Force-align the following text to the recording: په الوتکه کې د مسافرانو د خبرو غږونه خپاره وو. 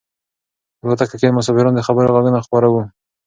په 0.77 0.83
الوتکه 0.85 1.15
کې 1.19 1.27
د 1.29 1.37
مسافرانو 1.37 1.77
د 1.77 1.85
خبرو 1.87 2.13
غږونه 2.15 2.39
خپاره 2.45 2.67
وو. 2.69 2.83